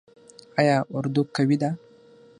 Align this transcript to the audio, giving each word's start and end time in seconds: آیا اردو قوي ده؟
آیا 0.59 0.77
اردو 0.97 1.21
قوي 1.35 1.55
ده؟ 1.61 1.69